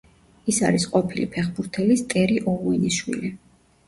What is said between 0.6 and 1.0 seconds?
არის